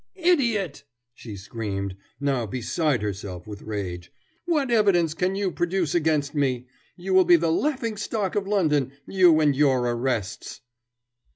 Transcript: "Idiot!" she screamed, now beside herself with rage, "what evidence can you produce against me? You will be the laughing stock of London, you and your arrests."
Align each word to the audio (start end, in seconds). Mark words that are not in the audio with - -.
"Idiot!" 0.15 0.83
she 1.13 1.35
screamed, 1.37 1.95
now 2.19 2.47
beside 2.47 3.03
herself 3.03 3.45
with 3.45 3.61
rage, 3.61 4.11
"what 4.47 4.71
evidence 4.71 5.13
can 5.13 5.35
you 5.35 5.51
produce 5.51 5.93
against 5.93 6.33
me? 6.33 6.65
You 6.95 7.13
will 7.13 7.23
be 7.23 7.35
the 7.35 7.51
laughing 7.51 7.97
stock 7.97 8.33
of 8.33 8.47
London, 8.47 8.93
you 9.05 9.39
and 9.39 9.55
your 9.55 9.81
arrests." 9.81 10.61